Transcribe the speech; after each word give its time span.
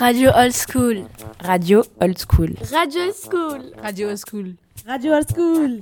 Radio 0.00 0.30
Old 0.34 0.54
School. 0.54 1.08
Radio 1.44 1.82
Old 2.00 2.18
School. 2.18 2.48
Radio 2.70 3.04
Old 3.04 3.14
School. 3.16 3.72
Radio 3.82 4.08
Old 4.08 4.18
School. 4.18 4.54
Radio 4.86 5.14
Old 5.14 5.28
School. 5.28 5.80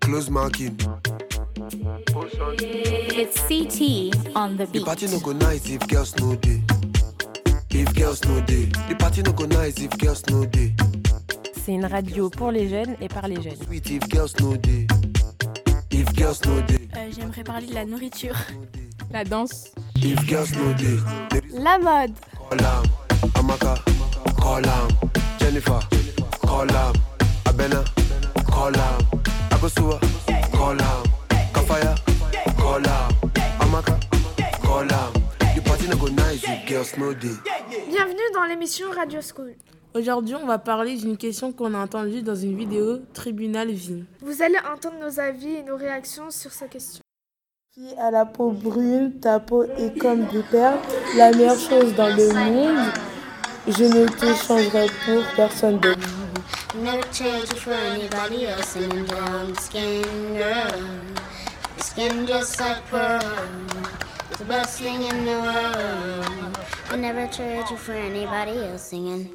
Close 0.00 0.30
marking. 0.30 0.76
It's 3.16 3.40
CT 3.48 4.36
on 4.36 4.56
the 4.56 4.66
The 4.66 4.72
beat. 4.72 4.84
party 4.84 5.06
no 5.08 5.18
go 5.20 5.32
nice 5.32 5.68
if 5.68 5.80
girls 5.88 6.14
no 6.20 6.34
day. 6.36 6.62
If 7.70 7.92
girls 7.94 8.24
no 8.24 8.40
day. 8.42 8.66
The 8.88 8.94
party 8.98 9.22
no 9.22 9.32
go 9.32 9.46
nice 9.46 9.78
if 9.80 9.90
girls 9.98 10.22
no 10.30 10.44
day. 10.46 10.72
C'est 11.64 11.72
une 11.72 11.86
radio 11.86 12.28
pour 12.30 12.50
les 12.52 12.68
jeunes 12.68 12.96
et 13.00 13.08
par 13.08 13.26
les 13.28 13.40
jeunes. 13.42 13.56
Sweet 13.66 13.90
if 13.90 14.08
girls 14.08 14.34
no 14.40 14.56
day. 14.56 14.86
If 15.90 16.12
girls 16.14 16.40
no 16.46 16.60
day. 16.62 16.88
Euh, 16.96 17.10
J'aimerais 17.14 17.44
parler 17.44 17.66
de 17.66 17.74
la 17.74 17.84
nourriture. 17.84 18.34
La 19.14 19.22
danse. 19.22 19.70
La 21.52 21.78
mode. 21.78 22.10
Bienvenue 37.88 38.18
dans 38.34 38.44
l'émission 38.48 38.90
Radio 38.90 39.20
School. 39.20 39.54
Aujourd'hui, 39.94 40.34
on 40.34 40.44
va 40.44 40.58
parler 40.58 40.96
d'une 40.96 41.16
question 41.16 41.52
qu'on 41.52 41.72
a 41.74 41.78
entendue 41.78 42.22
dans 42.22 42.34
une 42.34 42.56
vidéo 42.56 42.98
Tribunal 43.12 43.70
Vie. 43.70 44.02
Vous 44.22 44.42
allez 44.42 44.58
entendre 44.74 44.96
nos 45.00 45.20
avis 45.20 45.54
et 45.54 45.62
nos 45.62 45.76
réactions 45.76 46.32
sur 46.32 46.50
cette 46.50 46.70
question. 46.70 47.03
Qui 47.74 47.92
a 47.98 48.08
la 48.12 48.24
peau 48.24 48.52
brune, 48.52 49.18
ta 49.20 49.40
peau 49.40 49.64
est 49.64 49.98
comme 49.98 50.26
du 50.26 50.42
perles, 50.42 50.78
la 51.16 51.32
meilleure 51.32 51.58
chose 51.58 51.92
dans 51.96 52.06
le 52.06 52.32
monde. 52.32 52.86
Je 53.66 53.82
ne 53.82 54.06
te 54.06 54.32
changerai 54.46 54.86
pour 55.04 55.24
personne 55.34 55.80
d'autre. 55.80 55.98
Never 56.76 57.02
change 57.12 57.52
for 57.56 57.72
anybody 57.72 58.46
else 58.46 58.76
and 58.76 59.08
brown 59.08 59.56
skin 59.56 60.02
girl. 60.36 60.84
Skin 61.78 62.24
just 62.28 62.60
like 62.60 62.80
pearl. 62.88 63.18
It's 64.30 64.38
the 64.38 64.44
best 64.44 64.78
thing 64.78 65.02
in 65.02 65.24
the 65.24 65.32
world. 65.42 66.58
I 66.92 66.96
never 66.96 67.26
trade 67.26 67.68
you 67.68 67.76
for 67.76 67.94
anybody 67.94 68.56
else 68.70 68.82
singing. 68.82 69.28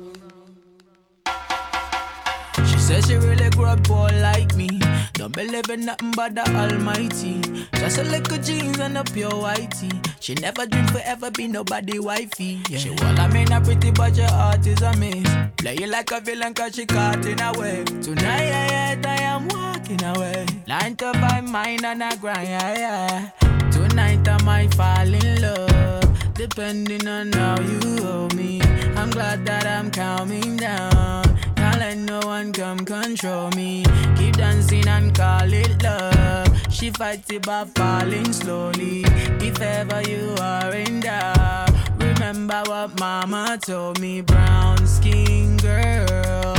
She 2.66 2.78
says 2.80 3.06
she 3.06 3.18
really 3.18 3.50
grew 3.50 3.66
up 3.66 3.84
poor 3.84 4.08
like 4.22 4.56
me. 4.56 4.80
Don't 5.14 5.34
believe 5.34 5.70
in 5.70 5.86
nothing 5.86 6.12
but 6.16 6.36
the 6.36 6.48
Almighty. 6.56 7.42
Just 7.74 7.98
a 7.98 8.04
little 8.04 8.38
jeans 8.38 8.80
and 8.80 8.98
a 8.98 9.04
pure 9.04 9.30
whitey. 9.30 9.92
She 10.20 10.34
never 10.36 10.66
dream 10.66 10.88
forever 10.88 11.32
be 11.32 11.48
nobody 11.48 12.00
wifey. 12.00 12.62
Yeah. 12.70 12.78
She 12.80 12.90
well, 12.92 13.20
I 13.20 13.28
mean 13.28 13.52
a 13.52 13.62
pretty 13.62 13.92
but 13.92 14.16
your 14.16 14.28
heart 14.30 14.66
is 14.66 14.82
a 14.82 14.96
miss. 14.98 15.28
Play 15.58 15.78
you 15.80 15.88
like 15.88 16.12
a 16.12 16.22
villain 16.22 16.54
cause 16.54 16.76
she 16.76 16.86
caught 16.86 17.26
in 17.26 17.40
a 17.40 17.52
way. 17.60 17.84
Tonight, 18.02 19.06
I 19.06 19.22
am 19.24 19.48
walking 19.48 20.04
away. 20.04 20.46
Nine 20.68 20.96
to 20.98 21.14
five 21.14 21.50
mind 21.50 21.86
and 21.86 22.04
I 22.04 22.16
grind, 22.16 22.48
yeah, 22.48 22.78
yeah. 22.78 23.70
Tonight 23.72 24.28
I 24.28 24.44
might 24.44 24.74
fall 24.74 25.14
in 25.14 25.42
love. 25.42 26.34
Depending 26.34 27.08
on 27.08 27.34
how 27.34 27.60
you 27.60 28.04
hold 28.04 28.36
me. 28.36 28.62
I'm 28.96 29.10
glad 29.10 29.46
that 29.46 29.66
I'm 29.66 29.92
calming 29.92 30.58
down. 30.58 31.39
Let 31.80 31.98
no 31.98 32.20
one 32.26 32.52
come 32.52 32.80
control 32.84 33.52
me. 33.52 33.86
Keep 34.18 34.36
dancing 34.36 34.86
and 34.86 35.16
call 35.16 35.54
it 35.54 35.82
love. 35.82 36.50
She 36.70 36.90
fights 36.90 37.32
it 37.32 37.44
by 37.44 37.64
falling 37.74 38.34
slowly. 38.34 39.04
If 39.40 39.62
ever 39.62 40.02
you 40.02 40.36
are 40.42 40.76
in 40.76 41.00
doubt, 41.00 41.72
remember 41.98 42.62
what 42.68 43.00
mama 43.00 43.58
told 43.66 44.02
me. 44.02 44.20
Brown 44.20 44.86
skin 44.86 45.56
girl, 45.56 46.54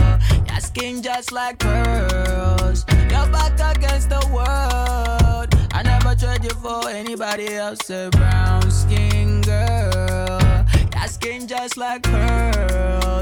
your 0.49 0.61
skin 0.61 1.03
just 1.03 1.33
like 1.33 1.59
pearls. 1.59 2.87
Your 3.11 3.27
back 3.29 3.77
against 3.77 4.09
the 4.09 4.27
world. 4.33 5.55
I 5.75 5.83
never 5.83 6.15
trade 6.15 6.45
you 6.45 6.57
for 6.63 6.89
anybody 6.89 7.57
else. 7.57 7.91
A 7.91 8.09
brown 8.11 8.71
skin 8.71 9.43
girl. 9.43 10.41
Your 10.97 11.09
skin 11.09 11.47
just 11.47 11.77
like 11.77 12.05
pearls. 12.05 12.50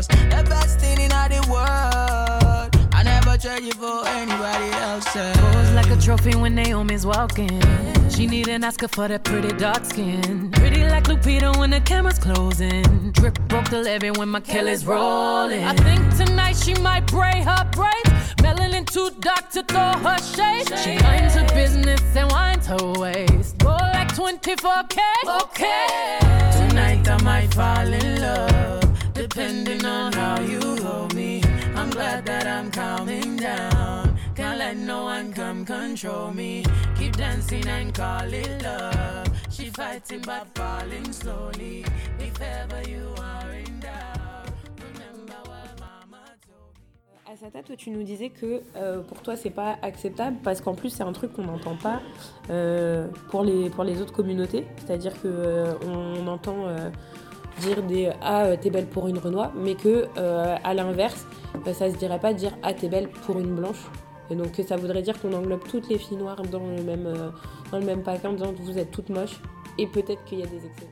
The 0.07 0.45
best 0.49 0.79
thing 0.79 1.01
in 1.01 1.11
all 1.13 1.29
the 1.29 1.45
world. 1.51 2.89
I 2.93 3.03
never 3.03 3.37
trade 3.37 3.65
you 3.65 3.73
for 3.73 4.07
anybody 4.07 4.71
else. 4.77 5.07
Pose 5.13 5.73
like 5.73 5.91
a 5.91 5.97
trophy 6.01 6.37
when 6.37 6.55
Naomi's 6.55 7.05
walking. 7.05 7.61
She 8.09 8.27
need 8.27 8.49
an 8.49 8.63
Oscar 8.63 8.89
for 8.89 9.09
that 9.09 9.25
pretty 9.25 9.53
dark 9.57 9.85
skin. 9.85 10.51
Pretty 10.53 10.85
like 10.85 11.05
Lupita 11.05 11.57
when 11.59 11.71
the 11.71 11.81
camera's 11.81 12.19
closing. 12.19 13.11
Drip 13.13 13.39
broke 13.49 13.69
the 13.71 13.81
levy 13.83 14.11
when 14.13 14.29
my 14.29 14.41
Kelly's 14.41 14.87
rolling. 14.87 15.65
I 15.65 15.75
think 15.75 16.17
tonight 16.17 16.57
she 16.57 16.75
might 16.75 17.07
braid 17.07 17.45
her 17.45 17.65
braids. 17.73 18.35
Melanin 18.39 18.87
too 18.87 19.11
dark 19.21 19.51
to 19.51 19.63
throw 19.65 19.93
her 20.07 20.19
shade. 20.19 20.69
She 20.79 20.97
minds 21.03 21.35
her 21.35 21.47
business 21.55 22.01
and 22.15 22.31
winds 22.31 22.67
her 22.69 22.93
waist. 23.01 23.59
Go 23.59 23.71
like 23.71 24.15
24K. 24.15 24.99
Okay. 25.43 26.19
Tonight 26.69 27.09
I 27.09 27.23
might 27.23 27.53
fall 27.55 27.93
in 27.93 28.21
love, 28.21 28.88
depending 29.29 29.85
on 29.85 30.13
how 30.13 30.41
you 30.41 30.61
hold 30.83 31.15
me. 31.15 31.43
I'm 31.77 31.91
glad 31.91 32.25
that 32.27 32.47
I'm 32.47 32.71
calming 32.71 33.37
down. 33.37 34.19
Can't 34.35 34.59
let 34.59 34.77
no 34.77 35.05
one 35.05 35.33
come 35.33 35.65
control 35.65 36.31
me. 36.33 36.65
Keep 36.99 37.17
dancing 37.17 37.67
and 37.67 37.93
call 37.93 38.33
it 38.33 38.63
love. 38.63 39.27
She 39.51 39.71
fights 39.71 40.11
it 40.13 40.27
by 40.27 40.43
falling 40.55 41.13
slowly. 41.13 41.85
If 42.19 42.41
ever 42.41 42.89
you 42.89 43.15
are 43.19 43.53
in 43.53 43.81
doubt, 43.81 44.49
remember 44.81 45.41
what 45.45 45.79
mama 45.79 46.25
told 46.47 46.75
me. 46.75 47.33
Asata, 47.33 47.63
toi, 47.63 47.77
tu 47.77 47.91
nous 47.91 48.05
disais 48.05 48.31
que 48.31 48.63
euh, 48.77 49.03
pour 49.03 49.21
toi, 49.21 49.37
c'est 49.37 49.51
pas 49.51 49.77
acceptable 49.83 50.39
parce 50.43 50.61
qu'en 50.61 50.75
plus, 50.75 50.91
c'est 50.91 51.03
un 51.03 51.13
truc 51.13 51.35
qu'on 51.35 51.45
n'entend 51.45 51.77
pas 51.77 52.01
euh, 52.51 53.09
pour, 53.31 53.45
les, 53.45 53.69
pour 53.71 53.85
les 53.85 54.01
autres 54.01 54.15
communautés. 54.15 54.67
C'est-à-dire 54.79 55.13
que 55.21 55.29
euh, 55.29 55.75
on 55.87 56.27
entend 56.29 56.67
euh, 56.67 56.91
dire 57.61 57.83
des 57.83 58.11
Ah, 58.21 58.45
euh, 58.45 58.57
t'es 58.61 58.71
belle 58.71 58.87
pour 58.87 59.09
une 59.09 59.19
Renoir, 59.19 59.53
mais 59.55 59.75
que 59.75 60.07
euh, 60.17 60.57
à 60.63 60.75
l'inverse, 60.75 61.27
euh, 61.67 61.73
ça 61.73 61.91
se 61.91 61.97
dirait 61.97 62.19
pas 62.19 62.33
dire 62.33 62.57
Ah, 62.63 62.73
t'es 62.73 62.89
belle 62.89 63.09
pour 63.09 63.39
une 63.39 63.55
blanche. 63.55 63.87
Et 64.31 64.35
donc, 64.35 64.61
ça 64.67 64.77
voudrait 64.77 65.03
dire 65.03 65.19
qu'on 65.21 65.33
englobe 65.33 65.65
toutes 65.69 65.89
les 65.89 65.99
filles 65.99 66.19
noires 66.19 66.43
dans 66.43 66.61
le 66.61 66.83
même, 66.83 67.33
dans 67.73 67.79
le 67.79 67.87
même 67.87 68.03
paquet 68.03 68.27
en 68.29 68.33
disant 68.33 68.53
Vous 68.59 68.79
êtes 68.79 68.91
toutes 68.91 69.09
moches. 69.09 69.41
Et 69.79 69.87
peut-être 69.87 70.25
qu'il 70.25 70.41
y 70.41 70.43
a 70.43 70.47
des 70.47 70.57
exceptions. 70.57 70.89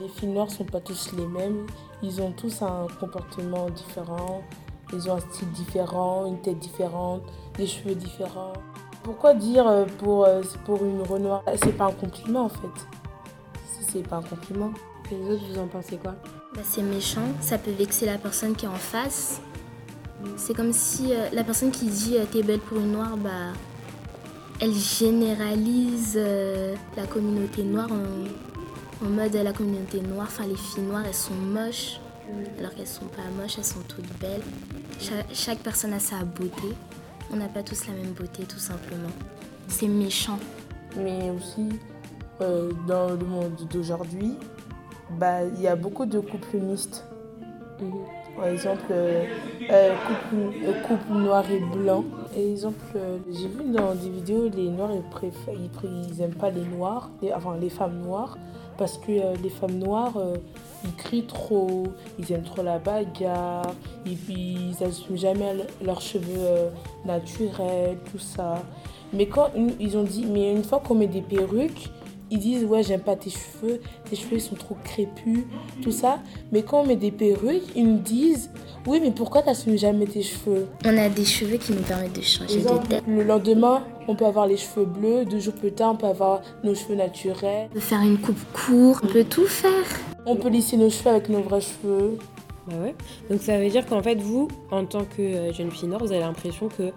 Les 0.00 0.08
filles 0.08 0.30
noires 0.30 0.50
sont 0.50 0.64
pas 0.64 0.80
tous 0.80 1.12
les 1.16 1.26
mêmes. 1.26 1.66
Ils 2.02 2.20
ont 2.20 2.32
tous 2.32 2.62
un 2.62 2.86
comportement 2.98 3.68
différent. 3.70 4.42
Ils 4.92 5.08
ont 5.08 5.14
un 5.14 5.20
style 5.20 5.50
différent, 5.52 6.26
une 6.26 6.40
tête 6.40 6.58
différente, 6.58 7.22
des 7.56 7.66
cheveux 7.66 7.94
différents. 7.94 8.54
Pourquoi 9.04 9.34
dire 9.34 9.86
pour, 9.98 10.26
pour 10.64 10.84
une 10.84 11.02
Renoir? 11.02 11.42
C'est 11.56 11.76
pas 11.76 11.86
un 11.86 11.92
compliment 11.92 12.44
en 12.46 12.48
fait. 12.48 12.86
C'est 13.92 14.06
pas 14.06 14.16
un 14.16 14.22
compliment. 14.22 14.72
Les 15.12 15.30
autres, 15.30 15.42
vous 15.52 15.58
en 15.58 15.66
pensez 15.66 15.96
quoi 15.96 16.14
Bah, 16.54 16.62
c'est 16.64 16.82
méchant, 16.82 17.26
ça 17.40 17.58
peut 17.58 17.70
vexer 17.70 18.06
la 18.06 18.18
personne 18.18 18.54
qui 18.56 18.64
est 18.64 18.68
en 18.68 18.74
face. 18.74 19.40
C'est 20.36 20.54
comme 20.54 20.72
si 20.72 21.12
euh, 21.12 21.28
la 21.32 21.44
personne 21.44 21.70
qui 21.70 21.86
dit 21.86 22.16
euh, 22.16 22.24
t'es 22.30 22.42
belle 22.42 22.60
pour 22.60 22.78
une 22.78 22.92
noire, 22.92 23.16
bah, 23.16 23.52
elle 24.60 24.72
généralise 24.72 26.14
euh, 26.16 26.74
la 26.96 27.06
communauté 27.06 27.62
noire 27.64 27.88
en, 27.90 29.04
en 29.06 29.08
mode 29.10 29.34
la 29.34 29.52
communauté 29.52 30.00
noire, 30.00 30.28
enfin 30.30 30.46
les 30.46 30.56
filles 30.56 30.84
noires 30.84 31.02
elles 31.06 31.14
sont 31.14 31.34
moches, 31.34 32.00
alors 32.58 32.72
qu'elles 32.74 32.86
sont 32.86 33.06
pas 33.06 33.22
moches, 33.40 33.58
elles 33.58 33.64
sont 33.64 33.80
toutes 33.88 34.06
belles. 34.20 34.42
Cha- 35.00 35.26
chaque 35.34 35.58
personne 35.58 35.92
a 35.92 35.98
sa 35.98 36.24
beauté, 36.24 36.68
on 37.32 37.36
n'a 37.36 37.48
pas 37.48 37.62
tous 37.64 37.86
la 37.88 37.94
même 37.94 38.12
beauté 38.12 38.44
tout 38.44 38.58
simplement. 38.60 39.10
C'est 39.68 39.88
méchant. 39.88 40.38
Mais 40.96 41.30
aussi, 41.30 41.68
euh, 42.40 42.70
dans 42.86 43.08
le 43.08 43.24
monde 43.26 43.56
d'aujourd'hui, 43.72 44.36
bah, 45.18 45.44
il 45.56 45.60
y 45.62 45.68
a 45.68 45.76
beaucoup 45.76 46.06
de 46.06 46.20
couples 46.20 46.56
mixtes. 46.58 47.04
Par 48.36 48.46
exemple, 48.46 48.84
euh, 48.90 49.24
euh, 49.70 49.94
couple, 50.06 50.42
euh, 50.64 50.72
couple 50.86 51.12
noir 51.12 51.44
et 51.50 51.60
blanc. 51.60 52.02
Par 52.32 52.38
exemple, 52.38 52.84
euh, 52.96 53.18
j'ai 53.30 53.48
vu 53.48 53.70
dans 53.70 53.94
des 53.94 54.08
vidéos, 54.08 54.48
les 54.48 54.70
noirs, 54.70 54.90
ils 54.94 55.02
préfèrent, 55.10 55.54
ils, 55.54 55.70
ils 56.10 56.22
aiment 56.22 56.34
pas 56.34 56.50
les 56.50 56.64
noirs, 56.64 57.10
les- 57.20 57.32
enfin 57.32 57.56
les 57.60 57.68
femmes 57.68 58.00
noires, 58.02 58.38
parce 58.78 58.96
que 58.98 59.10
euh, 59.12 59.34
les 59.42 59.50
femmes 59.50 59.78
noires, 59.78 60.14
ils 60.84 60.94
crient 60.96 61.26
trop, 61.26 61.84
ils 62.18 62.32
aiment 62.32 62.42
trop 62.42 62.62
la 62.62 62.78
bagarre, 62.78 63.66
et 64.06 64.14
puis 64.14 64.56
ils 64.70 64.76
n'assument 64.80 65.18
jamais 65.18 65.52
le- 65.54 65.86
leurs 65.86 66.00
cheveux 66.00 66.70
naturels, 67.04 67.98
tout 68.10 68.18
ça. 68.18 68.62
Mais 69.12 69.26
quand 69.26 69.50
ils 69.78 69.96
ont 69.98 70.04
dit, 70.04 70.24
mais 70.24 70.52
une 70.52 70.64
fois 70.64 70.80
qu'on 70.80 70.94
met 70.94 71.06
des 71.06 71.20
perruques, 71.20 71.90
ils 72.32 72.38
disent 72.38 72.64
ouais 72.64 72.82
j'aime 72.82 73.02
pas 73.02 73.14
tes 73.14 73.30
cheveux, 73.30 73.80
tes 74.08 74.16
cheveux 74.16 74.36
ils 74.36 74.40
sont 74.40 74.56
trop 74.56 74.76
crépus, 74.82 75.44
tout 75.82 75.92
ça. 75.92 76.18
Mais 76.50 76.62
quand 76.62 76.80
on 76.80 76.86
met 76.86 76.96
des 76.96 77.10
perruques, 77.12 77.62
ils 77.76 77.86
nous 77.86 77.98
disent 77.98 78.50
oui 78.86 78.98
mais 79.00 79.10
pourquoi 79.10 79.42
t'assumes 79.42 79.76
jamais 79.76 80.06
tes 80.06 80.22
cheveux? 80.22 80.66
On 80.84 80.96
a 80.96 81.08
des 81.08 81.24
cheveux 81.24 81.58
qui 81.58 81.72
nous 81.72 81.82
permettent 81.82 82.16
de 82.16 82.22
changer 82.22 82.56
Exemple, 82.56 82.84
de 82.84 82.88
tête. 82.88 83.04
Le 83.06 83.22
lendemain, 83.22 83.84
on 84.08 84.16
peut 84.16 84.24
avoir 84.26 84.46
les 84.46 84.56
cheveux 84.56 84.86
bleus, 84.86 85.26
deux 85.26 85.38
jours 85.38 85.54
plus 85.54 85.72
tard, 85.72 85.92
on 85.92 85.96
peut 85.96 86.06
avoir 86.06 86.40
nos 86.64 86.74
cheveux 86.74 86.96
naturels. 86.96 87.68
On 87.70 87.74
peut 87.74 87.80
faire 87.80 88.00
une 88.00 88.18
coupe 88.18 88.40
courte, 88.52 89.04
on 89.04 89.12
peut 89.12 89.24
tout 89.24 89.46
faire. 89.46 89.70
On 90.24 90.36
peut 90.36 90.48
lisser 90.48 90.76
nos 90.78 90.88
cheveux 90.88 91.10
avec 91.10 91.28
nos 91.28 91.42
vrais 91.42 91.60
cheveux. 91.60 92.18
Bah 92.66 92.74
ouais. 92.80 92.94
Donc 93.28 93.42
ça 93.42 93.58
veut 93.58 93.68
dire 93.68 93.84
qu'en 93.86 94.02
fait, 94.02 94.14
vous, 94.14 94.48
en 94.70 94.84
tant 94.84 95.04
que 95.04 95.20
euh, 95.20 95.52
jeune 95.52 95.70
fille 95.70 95.88
noire, 95.88 96.00
vous 96.00 96.12
avez 96.12 96.20
l'impression 96.20 96.68
que 96.68 96.92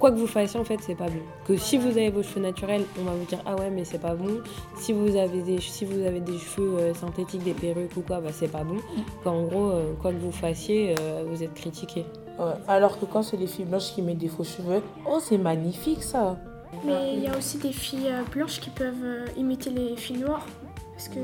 quoi 0.00 0.10
que 0.10 0.16
vous 0.16 0.26
fassiez, 0.26 0.58
en 0.58 0.64
fait, 0.64 0.78
c'est 0.80 0.96
pas 0.96 1.08
bon. 1.08 1.20
Que 1.46 1.56
si 1.56 1.76
vous 1.76 1.90
avez 1.90 2.10
vos 2.10 2.22
cheveux 2.22 2.40
naturels, 2.40 2.82
on 2.98 3.04
va 3.04 3.12
vous 3.12 3.24
dire 3.26 3.40
ah 3.46 3.54
ouais, 3.54 3.70
mais 3.70 3.84
c'est 3.84 4.00
pas 4.00 4.14
bon. 4.14 4.40
Si 4.76 4.92
vous 4.92 5.14
avez 5.14 5.42
des, 5.42 5.60
si 5.60 5.84
vous 5.84 6.04
avez 6.04 6.20
des 6.20 6.38
cheveux 6.38 6.78
euh, 6.78 6.94
synthétiques, 6.94 7.44
des 7.44 7.52
perruques 7.52 7.96
ou 7.96 8.00
quoi, 8.00 8.20
bah 8.20 8.30
c'est 8.32 8.48
pas 8.48 8.64
bon. 8.64 8.78
Qu'en 9.22 9.42
gros, 9.42 9.70
euh, 9.70 9.92
quoi 10.00 10.10
que 10.10 10.18
vous 10.18 10.32
fassiez, 10.32 10.96
euh, 10.98 11.24
vous 11.28 11.42
êtes 11.42 11.54
critiqué. 11.54 12.06
Ouais. 12.38 12.54
Alors 12.66 12.98
que 12.98 13.04
quand 13.04 13.22
c'est 13.22 13.36
les 13.36 13.46
filles 13.46 13.66
blanches 13.66 13.92
qui 13.94 14.02
mettent 14.02 14.18
des 14.18 14.28
faux 14.28 14.44
cheveux, 14.44 14.82
oh 15.06 15.18
c'est 15.20 15.38
magnifique 15.38 16.02
ça. 16.02 16.38
Mais 16.84 17.14
il 17.14 17.22
y 17.22 17.28
a 17.28 17.36
aussi 17.36 17.58
des 17.58 17.72
filles 17.72 18.10
blanches 18.32 18.60
qui 18.60 18.70
peuvent 18.70 19.28
imiter 19.36 19.70
les 19.70 19.96
filles 19.96 20.18
noires. 20.18 20.46
Parce 20.94 21.08
que 21.08 21.20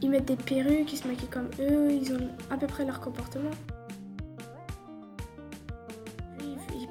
ils 0.00 0.10
mettent 0.10 0.24
des 0.24 0.36
perruques, 0.36 0.92
ils 0.92 0.96
se 0.96 1.06
maquillent 1.06 1.28
comme 1.28 1.50
eux, 1.60 1.92
ils 1.92 2.12
ont 2.12 2.28
à 2.50 2.56
peu 2.56 2.66
près 2.66 2.84
leur 2.84 3.00
comportement. 3.00 3.50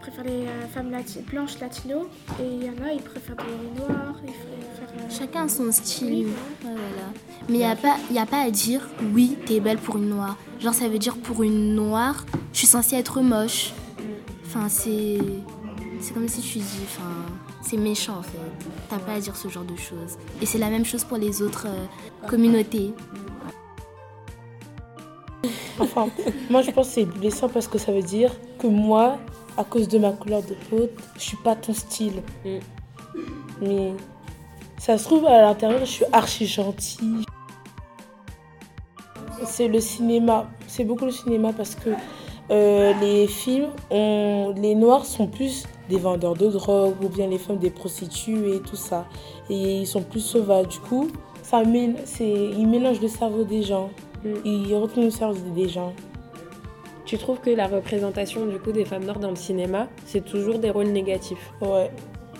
Préfèrent 0.01 0.24
les 0.25 0.45
euh, 0.48 0.68
femmes 0.74 0.92
lati- 0.92 1.21
blanches 1.24 1.59
latino 1.59 2.07
et 2.39 2.44
il 2.45 2.65
y 2.65 2.69
en 2.69 2.86
a, 2.86 2.92
ils 2.94 3.01
préfèrent 3.01 3.36
des 3.36 3.80
noirs, 3.80 4.15
ils 4.24 4.31
préfèrent... 4.33 5.06
euh, 5.06 5.09
Chacun 5.09 5.45
a 5.45 5.50
son 5.50 5.63
Oui, 5.65 5.74
style. 5.74 6.27
voilà. 6.62 6.75
Ouais, 6.75 6.81
voilà. 6.95 7.07
Mais 7.50 7.53
il 7.56 7.57
n'y 7.57 7.65
a, 7.65 7.75
pas- 7.75 7.98
y 8.12 8.19
a 8.19 8.25
pas 8.25 8.42
à 8.42 8.50
dire 8.51 8.88
oui, 9.13 9.38
t'es 9.45 9.59
belle 9.59 9.77
pour 9.77 9.98
une 9.98 10.09
noire. 10.09 10.38
Genre, 10.59 10.74
ça 10.74 10.88
veut 10.89 11.00
dire 11.00 11.18
pour 11.18 11.44
une 11.44 11.74
noire, 11.75 12.25
je 12.53 12.57
suis 12.59 12.68
censée 12.68 12.95
être 12.95 13.21
moche. 13.21 13.74
Enfin, 14.45 14.68
c'est. 14.69 15.18
C'est 16.01 16.13
comme 16.13 16.27
si 16.27 16.42
tu 16.42 16.57
dis. 16.57 16.80
Enfin, 16.83 17.09
c'est 17.62 17.77
méchant 17.77 18.18
en 18.19 18.24
fait. 18.24 18.38
T'as 18.89 18.98
pas 18.98 19.13
à 19.13 19.19
dire 19.19 19.36
ce 19.36 19.48
genre 19.50 19.63
de 19.63 19.75
choses. 19.75 20.18
Et 20.42 20.45
c'est 20.48 20.57
la 20.57 20.69
même 20.69 20.83
chose 20.86 21.03
pour 21.03 21.18
les 21.18 21.42
autres 21.44 21.68
euh, 21.68 22.27
communautés. 22.27 22.94
Enfin, 25.80 26.07
moi 26.50 26.62
je 26.62 26.71
pense 26.71 26.88
que 26.89 26.94
c'est 26.94 27.06
blessant 27.06 27.50
parce 27.50 27.68
que 27.68 27.77
ça 27.77 27.92
veut 27.92 28.01
dire 28.03 28.31
que 28.59 28.68
moi, 28.68 29.18
à 29.61 29.63
cause 29.63 29.87
de 29.87 29.97
ma 29.99 30.11
couleur 30.11 30.41
de 30.41 30.55
peau, 30.69 30.87
je 31.15 31.21
suis 31.21 31.37
pas 31.37 31.55
ton 31.55 31.73
style. 31.73 32.21
Mm. 32.43 32.49
Mais 33.61 33.93
ça 34.77 34.97
se 34.97 35.03
trouve 35.05 35.25
à 35.27 35.41
l'intérieur, 35.41 35.79
je 35.81 35.85
suis 35.91 36.05
archi 36.11 36.45
gentille. 36.47 37.23
C'est 39.45 39.67
le 39.67 39.79
cinéma. 39.79 40.47
C'est 40.67 40.83
beaucoup 40.83 41.05
le 41.05 41.11
cinéma 41.11 41.51
parce 41.53 41.75
que 41.75 41.89
euh, 42.51 42.93
les 43.01 43.27
films, 43.27 43.69
on- 43.89 44.53
les 44.55 44.75
noirs 44.75 45.05
sont 45.05 45.27
plus 45.27 45.65
des 45.89 45.97
vendeurs 45.97 46.35
de 46.35 46.47
drogue 46.47 46.95
ou 47.03 47.09
bien 47.09 47.27
les 47.27 47.37
femmes 47.37 47.57
des 47.57 47.69
prostituées 47.71 48.55
et 48.57 48.61
tout 48.61 48.75
ça. 48.75 49.05
Et 49.49 49.79
ils 49.81 49.87
sont 49.87 50.03
plus 50.03 50.19
sauvages. 50.21 50.67
Du 50.69 50.79
coup, 50.79 51.07
ça 51.43 51.61
c'est- 52.05 52.29
ils 52.59 52.67
mélangent 52.67 53.01
le 53.01 53.07
cerveau 53.07 53.43
des 53.43 53.63
gens. 53.63 53.89
Ils 54.45 54.75
retournent 54.75 55.05
le 55.05 55.11
cerveau 55.11 55.49
des 55.55 55.69
gens. 55.69 55.93
Tu 57.11 57.17
trouves 57.17 57.41
que 57.41 57.49
la 57.49 57.67
représentation 57.67 58.45
du 58.45 58.57
coup 58.57 58.71
des 58.71 58.85
femmes 58.85 59.03
noires 59.03 59.19
dans 59.19 59.31
le 59.31 59.35
cinéma, 59.35 59.89
c'est 60.05 60.23
toujours 60.23 60.59
des 60.59 60.69
rôles 60.69 60.87
négatifs? 60.87 61.51
Ouais. 61.59 61.91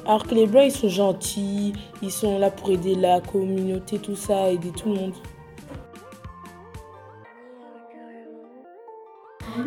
Alors 0.06 0.26
que 0.26 0.34
les 0.34 0.48
blancs, 0.48 0.64
ils 0.66 0.72
sont 0.72 0.88
gentils, 0.88 1.74
ils 2.02 2.10
sont 2.10 2.40
là 2.40 2.50
pour 2.50 2.72
aider 2.72 2.96
la 2.96 3.20
communauté, 3.20 4.00
tout 4.00 4.16
ça, 4.16 4.50
aider 4.50 4.72
tout 4.72 4.88
le 4.88 4.96
monde. 4.96 5.14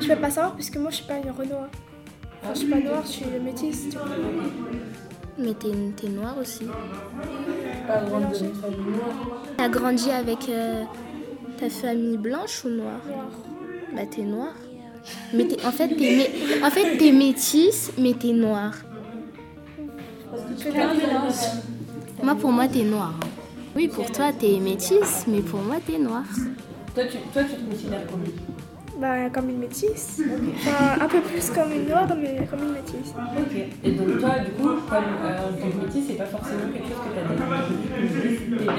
Je 0.01 0.09
peux 0.09 0.17
pas 0.17 0.31
savoir 0.31 0.55
puisque 0.55 0.79
moi 0.79 0.91
je 0.91 0.97
suis 0.97 1.05
pas 1.05 1.19
une 1.19 1.31
Renoir. 1.33 1.69
Enfin, 2.43 2.55
je 2.55 2.59
suis 2.61 2.69
pas 2.69 2.81
noire, 2.81 3.03
je 3.05 3.11
suis 3.11 3.27
métisse. 3.45 3.89
Mais 5.37 5.53
t'es 5.53 5.69
t'es 5.99 6.09
noire 6.09 6.37
aussi. 6.41 6.65
Pas 7.87 8.01
grande 8.05 8.23
de 8.23 8.39
notre 8.39 8.57
famille 8.57 8.79
noire. 8.79 9.43
T'as 9.59 9.69
grandi 9.69 10.11
avec 10.11 10.49
euh, 10.49 10.85
ta 11.59 11.69
famille 11.69 12.17
blanche 12.17 12.65
ou 12.65 12.71
noire 12.71 13.03
Bah, 13.95 14.07
t'es 14.11 14.23
noire. 14.23 14.55
Mais 15.33 15.45
t'es- 15.47 15.65
en 15.67 15.71
fait, 15.73 15.89
t'es 15.89 15.95
mé- 16.17 16.65
en 16.65 16.71
fait, 16.71 16.97
t'es 16.97 17.13
métisse, 17.13 17.93
mais 17.99 18.15
t'es 18.15 18.33
noire. 18.33 18.73
Moi, 22.23 22.35
pour 22.37 22.53
moi, 22.53 22.67
t'es 22.69 22.83
noire. 22.85 23.15
Oui, 23.77 23.89
pour 23.89 24.11
toi, 24.11 24.33
t'es 24.33 24.59
métisse, 24.61 25.25
mais 25.29 25.41
pour 25.41 25.61
moi, 25.61 25.77
t'es 25.85 25.99
noire. 25.99 26.25
Toi, 26.95 27.05
tu, 27.11 27.19
toi, 27.33 27.43
tu 27.43 27.57
te 27.57 27.71
considères 27.71 28.07
comment 28.11 28.25
Bah, 29.01 29.29
comme 29.31 29.51
une 29.51 29.59
métisse. 29.59 30.23
Enfin, 30.61 31.05
un 31.05 31.09
peu 31.09 31.21
plus 31.21 31.51
comme 31.51 31.73
une 31.73 31.89
noire, 31.89 32.07
mais 32.17 32.47
comme 32.49 32.61
une 32.63 32.73
métisse. 32.73 33.13
Ok. 33.37 33.57
Et 33.83 33.91
donc 33.91 34.21
toi, 34.21 34.39
du 34.39 34.51
coup, 34.53 34.69
comme 34.89 35.05
euh, 35.25 35.39
en 35.39 35.53
tant 35.53 35.69
que 35.71 35.85
métis, 35.87 36.05
c'est 36.09 36.15
pas 36.15 36.27
forcément 36.27 36.71
quelque 36.73 36.87
chose 36.89 37.03
que 37.05 37.13
tu 38.63 38.69
as 38.71 38.75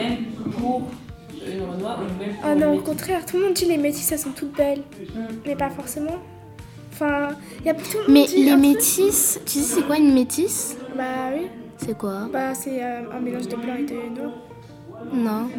Renoir 1.46 2.00
ou 2.00 2.20
même 2.20 2.36
Ah 2.44 2.56
non, 2.56 2.74
au 2.76 2.80
contraire, 2.82 3.26
tout 3.26 3.38
le 3.38 3.44
monde 3.44 3.54
dit 3.54 3.66
les 3.66 3.78
métisses, 3.78 4.12
elles 4.12 4.20
sont 4.20 4.32
toutes 4.32 4.56
belles. 4.56 4.82
Mais 5.46 5.56
pas 5.56 5.70
forcément. 5.70 6.18
Enfin, 6.92 7.30
il 7.60 7.66
y 7.68 7.70
a 7.70 7.74
tout 7.74 7.82
le 7.94 8.00
monde 8.00 8.08
Mais 8.10 8.26
dit 8.26 8.44
les 8.46 8.56
métisses, 8.56 9.40
tu 9.46 9.60
sais, 9.60 9.76
c'est 9.76 9.82
quoi 9.82 9.98
une 9.98 10.14
métisse 10.14 10.78
Bah 10.98 11.04
oui. 11.36 11.48
C'est 11.78 11.98
quoi? 11.98 12.30
Bah, 12.32 12.54
c'est 12.54 12.82
euh, 12.82 13.02
un 13.14 13.20
mélange 13.20 13.48
de 13.50 13.56
blanc 13.58 13.76
et 13.78 13.84
de 13.84 14.20
noir. 14.20 14.32
Non. 15.14 15.50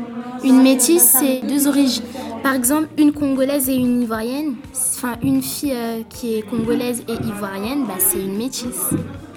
Une 0.43 0.63
métisse, 0.63 1.17
c'est 1.21 1.41
deux 1.47 1.69
origines. 1.69 2.03
Par 2.43 2.55
exemple, 2.55 2.89
une 2.99 3.13
congolaise 3.13 3.69
et 3.69 3.75
une 3.77 4.01
ivoirienne. 4.03 4.55
Enfin, 4.73 5.17
une 5.23 5.43
fille 5.43 5.73
euh, 5.75 6.01
qui 6.09 6.37
est 6.37 6.43
congolaise 6.43 7.03
et 7.07 7.13
ivoirienne, 7.13 7.85
bah, 7.87 7.95
c'est 7.99 8.19
une 8.21 8.39
métisse. 8.39 8.91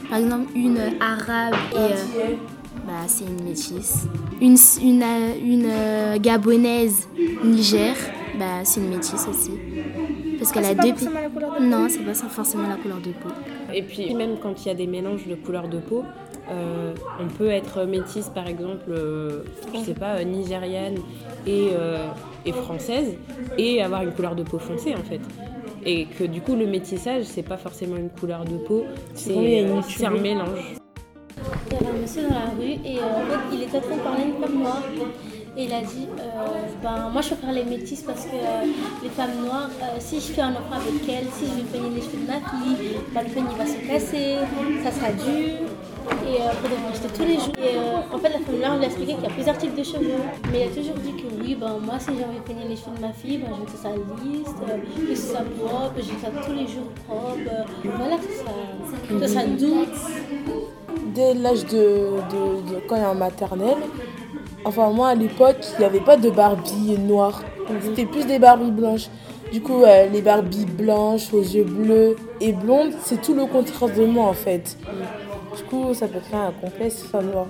Par 0.09 0.19
exemple, 0.19 0.49
une 0.55 0.77
euh, 0.77 0.89
arabe 1.01 1.53
et. 1.73 1.75
euh, 1.77 2.35
bah, 2.85 3.05
c'est 3.07 3.25
une 3.25 3.43
métisse. 3.43 4.05
Une, 4.41 4.57
une, 4.81 5.03
euh, 5.03 5.33
une 5.43 5.65
euh, 5.67 6.17
gabonaise 6.19 7.07
Niger, 7.43 7.95
bah, 8.37 8.63
c'est 8.63 8.79
une 8.79 8.89
métisse 8.89 9.27
aussi. 9.29 9.51
Parce 10.39 10.51
qu'elle 10.51 10.63
Ah, 10.65 10.67
a 10.67 10.69
c'est 10.71 10.75
pas 10.77 10.83
deux 10.83 10.89
forcément 10.91 11.19
la 11.21 11.29
couleur 11.29 11.51
de 11.51 11.57
peau. 11.57 11.63
Non, 11.63 11.87
c'est 11.89 11.99
pas 12.05 12.13
ça 12.13 12.27
forcément 12.27 12.67
la 12.69 12.75
couleur 12.75 12.97
de 12.97 13.11
peau. 13.11 13.29
Et 13.73 13.81
puis 13.83 14.13
même 14.15 14.37
quand 14.41 14.63
il 14.63 14.67
y 14.67 14.71
a 14.71 14.73
des 14.75 14.87
mélanges 14.87 15.27
de 15.27 15.35
couleurs 15.35 15.67
de 15.67 15.79
peau, 15.79 16.03
euh, 16.49 16.93
on 17.19 17.27
peut 17.27 17.49
être 17.49 17.83
métisse 17.85 18.29
par 18.29 18.47
exemple, 18.47 18.89
euh, 18.89 19.43
je 19.73 19.79
sais 19.81 19.93
pas, 19.93 20.15
euh, 20.15 20.23
nigériane 20.23 20.95
et, 21.45 21.69
euh, 21.73 22.07
et 22.45 22.51
française 22.53 23.15
et 23.57 23.83
avoir 23.83 24.01
une 24.01 24.11
couleur 24.11 24.35
de 24.35 24.43
peau 24.43 24.57
foncée 24.57 24.95
en 24.95 25.03
fait. 25.03 25.19
Et 25.85 26.05
que 26.05 26.23
du 26.23 26.41
coup 26.41 26.55
le 26.55 26.65
métissage 26.65 27.25
c'est 27.25 27.43
pas 27.43 27.57
forcément 27.57 27.97
une 27.97 28.09
couleur 28.09 28.45
de 28.45 28.57
peau, 28.57 28.85
c'est 29.13 29.35
un 29.35 30.09
mélange. 30.11 30.78
Il 31.71 31.73
y 31.73 31.77
avait 31.77 31.97
un 31.97 32.01
monsieur 32.01 32.23
dans 32.23 32.35
la 32.35 32.49
rue 32.59 32.77
et 32.83 32.97
euh, 32.99 33.01
en 33.03 33.25
fait, 33.29 33.55
il 33.55 33.63
était 33.63 33.77
en 33.77 33.81
train 33.81 33.95
de 33.95 34.01
parler 34.01 34.23
à 34.23 34.25
une 34.25 34.41
femme 34.41 34.57
noire. 34.59 34.83
Et 35.57 35.65
il 35.65 35.73
a 35.73 35.81
dit 35.81 36.07
euh, 36.19 36.45
ben, 36.81 37.09
Moi, 37.11 37.21
je 37.21 37.29
préfère 37.29 37.51
les 37.51 37.63
métisses 37.65 38.03
parce 38.03 38.25
que 38.25 38.35
euh, 38.35 38.65
les 39.03 39.09
femmes 39.09 39.43
noires, 39.43 39.69
euh, 39.81 39.97
si 39.99 40.15
je 40.21 40.31
fais 40.33 40.41
un 40.41 40.51
enfant 40.51 40.75
avec 40.75 41.01
elles, 41.09 41.27
si 41.33 41.45
je 41.47 41.55
vais 41.57 41.67
peigner 41.71 41.89
les 41.95 42.01
cheveux 42.01 42.21
de 42.21 42.27
ma 42.27 42.39
fille, 42.39 42.97
ben, 43.13 43.21
le 43.23 43.29
peigne 43.29 43.45
va 43.57 43.65
se 43.65 43.77
casser, 43.87 44.37
ça 44.83 44.91
sera 44.91 45.11
dur. 45.11 45.55
Et 46.25 46.37
il 46.37 46.57
faudra 46.61 46.87
en 46.87 46.91
acheter 46.91 47.09
tous 47.13 47.23
les 47.25 47.35
jours. 47.35 47.53
Et 47.57 47.75
euh, 47.77 48.15
en 48.15 48.17
fait, 48.19 48.29
la 48.29 48.39
femme 48.39 48.57
noire, 48.59 48.71
on 48.75 48.77
lui 48.77 48.85
a 48.85 48.87
expliqué 48.87 49.13
qu'il 49.15 49.23
y 49.23 49.27
a 49.27 49.29
plusieurs 49.31 49.57
types 49.57 49.75
de 49.75 49.83
cheveux. 49.83 50.21
Mais 50.51 50.65
il 50.65 50.71
a 50.71 50.75
toujours 50.81 50.95
dit 50.95 51.13
que 51.21 51.27
oui, 51.41 51.55
ben, 51.59 51.77
moi, 51.83 51.99
si 51.99 52.11
j'ai 52.17 52.23
envie 52.23 52.37
de 52.39 52.43
peigner 52.43 52.67
les 52.69 52.75
cheveux 52.77 52.95
de 52.95 53.01
ma 53.01 53.11
fille, 53.13 53.37
ben, 53.39 53.49
je 53.53 53.59
veux 53.59 53.65
que 53.65 53.77
ça 53.77 53.89
lisse, 54.23 54.55
euh, 54.69 55.07
que 55.09 55.15
ce 55.15 55.27
soit 55.33 55.45
propre, 55.59 55.93
je 55.97 56.11
veux 56.13 56.19
ça 56.21 56.29
tous 56.45 56.53
les 56.53 56.67
jours 56.67 56.89
propre. 57.07 57.37
euh, 57.51 57.89
voilà, 57.97 58.15
que 58.17 58.31
ça, 58.31 59.19
que 59.19 59.27
ça 59.27 59.45
doux. 59.45 59.85
Dès 61.13 61.33
l'âge 61.33 61.65
de, 61.65 61.77
de- 62.31 62.73
de- 62.75 62.79
quand 62.87 62.95
il 62.95 63.01
est 63.01 63.05
en 63.05 63.15
maternelle, 63.15 63.77
enfin 64.65 64.89
moi 64.91 65.09
à 65.09 65.15
l'époque, 65.15 65.57
il 65.77 65.79
n'y 65.79 65.85
avait 65.85 65.99
pas 66.01 66.17
de 66.17 66.29
Barbie 66.29 66.97
noire. 66.99 67.41
C'était 67.81 68.05
plus 68.05 68.25
des 68.25 68.39
Barbies 68.39 68.71
blanches. 68.71 69.07
Du 69.51 69.61
coup, 69.61 69.83
euh, 69.83 70.07
les 70.07 70.21
Barbies 70.21 70.65
blanches 70.65 71.33
aux 71.33 71.41
yeux 71.41 71.63
bleus 71.63 72.15
et 72.41 72.51
blondes, 72.53 72.93
c'est 73.03 73.21
tout 73.21 73.33
le 73.33 73.45
contraire 73.45 73.89
de 73.95 74.05
moi 74.05 74.25
en 74.25 74.33
fait. 74.33 74.77
Du 75.57 75.63
coup, 75.63 75.93
ça 75.93 76.07
peut 76.07 76.19
créer 76.19 76.39
un 76.39 76.51
complexe 76.51 77.03
femme 77.03 77.31
noire. 77.31 77.47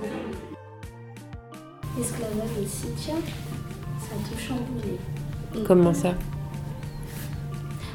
L'esclavage 1.98 2.64
aussi, 2.64 2.88
tiens, 2.98 3.16
ça 4.00 4.16
a 4.16 4.30
tout 4.30 4.40
chamboulé. 4.40 5.66
Comment 5.68 5.94
ça? 5.94 6.14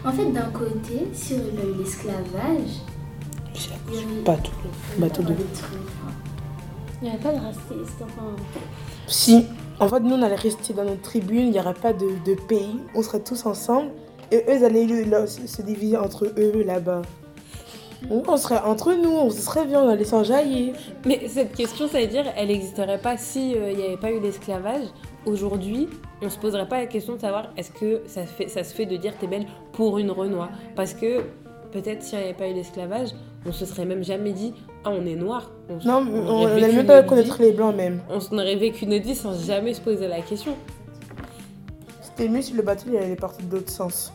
En 0.05 0.13
fait, 0.13 0.31
d'un 0.31 0.51
côté, 0.51 1.09
si 1.15 1.35
on 1.35 1.59
avait 1.59 1.71
eu 1.71 1.79
l'esclavage, 1.79 2.83
Pas 4.25 4.37
tout. 4.37 4.53
Bateau 4.99 5.23
de 5.23 5.29
l'eau. 5.31 5.35
Il 7.03 7.09
n'y 7.09 7.15
avait 7.15 7.23
pas 7.23 7.33
de 7.33 7.41
raciste, 7.41 8.01
enfin. 8.03 8.35
Si, 9.07 9.47
en 9.79 9.89
fait, 9.89 10.01
nous 10.01 10.15
on 10.15 10.23
allait 10.23 10.35
rester 10.37 10.73
dans 10.73 10.85
notre 10.85 11.03
tribune, 11.03 11.41
il 11.47 11.51
n'y 11.51 11.59
aurait 11.61 11.75
pas 11.75 11.93
de, 11.93 12.07
de 12.25 12.35
pays, 12.49 12.81
on 12.95 13.03
serait 13.03 13.21
tous 13.21 13.45
ensemble. 13.47 13.91
Et 14.33 14.37
eux, 14.39 14.57
ils 14.57 14.65
allaient 14.65 14.87
le- 14.87 15.03
le- 15.05 15.27
se 15.27 15.61
diviser 15.63 15.97
entre 15.99 16.25
eux 16.39 16.63
là-bas. 16.65 17.03
On 18.11 18.37
serait 18.37 18.61
entre 18.61 18.93
nous, 18.95 19.11
on 19.11 19.31
se 19.31 19.41
serait 19.41 19.67
bien, 19.67 19.83
on 19.83 19.89
allait 19.89 20.05
s'enjailler. 20.05 20.73
Mais 21.07 21.27
cette 21.29 21.55
question, 21.55 21.89
ça 21.89 22.01
veut 22.01 22.07
dire, 22.07 22.25
elle 22.37 22.49
n'existerait 22.49 22.99
pas 22.99 23.17
si 23.17 23.53
il 23.53 23.77
n'y 23.77 23.83
avait 23.85 23.97
pas 23.97 24.11
eu 24.13 24.21
l'esclavage. 24.21 24.87
Aujourd'hui, 25.27 25.89
on 26.21 26.29
se 26.29 26.39
poserait 26.39 26.69
pas 26.69 26.79
la 26.81 26.87
question 26.87 27.15
de 27.15 27.21
savoir 27.21 27.49
est-ce 27.57 27.71
que 27.71 28.03
ça, 28.07 28.25
fait, 28.27 28.49
ça 28.49 28.63
se 28.63 28.75
fait 28.75 28.85
de 28.85 28.97
dire 28.97 29.15
t'es 29.19 29.27
belle 29.27 29.47
pour 29.73 29.99
une 29.99 30.11
Renoir? 30.11 30.51
Parce 30.77 30.93
que 30.93 31.23
peut-être 31.75 32.03
s'il 32.03 32.19
n'y 32.19 32.25
avait 32.25 32.35
pas 32.35 32.49
eu 32.49 32.55
l'esclavage, 32.55 33.11
on 33.45 33.53
se 33.53 33.67
serait 33.67 33.85
même 33.85 34.05
jamais 34.05 34.33
dit 34.33 34.55
ah 34.85 34.91
on 34.91 35.05
est 35.05 35.17
noir. 35.17 35.51
On, 35.69 35.77
Non, 35.87 36.07
on 36.09 36.49
n'allait 36.49 36.73
même 36.73 36.87
pas 36.87 37.03
connaître 37.03 37.43
les 37.43 37.53
blancs 37.53 37.75
même. 37.75 38.01
On 38.09 38.39
aurait 38.39 38.57
vécu 38.57 38.87
notre 38.87 39.05
vie 39.05 39.15
sans 39.15 39.35
jamais 39.45 39.75
se 39.75 39.81
poser 39.81 40.07
la 40.07 40.21
question. 40.23 40.57
C'était 42.01 42.29
mieux 42.29 42.43
si 42.43 42.53
le 42.53 42.63
bateau 42.63 42.87
il 42.91 42.97
allait 42.97 43.17
partir 43.17 43.45
de 43.47 43.57
l'autre 43.57 43.71
sens. 43.71 44.13